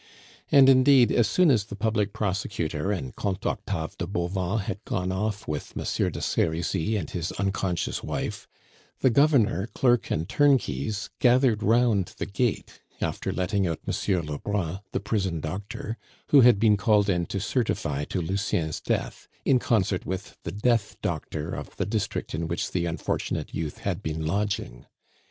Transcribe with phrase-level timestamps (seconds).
[0.51, 5.11] And indeed, as soon as the public prosecutor and Comte Octave de Bauvan had gone
[5.11, 8.47] off with Monsieur de Serizy and his unconscious wife,
[9.01, 14.99] the Governor, clerk, and turnkeys gathered round the gate, after letting out Monsieur Lebrun, the
[14.99, 20.35] prison doctor, who had been called in to certify to Lucien's death, in concert with
[20.41, 24.87] the "death doctor" of the district in which the unfortunate youth had been lodging.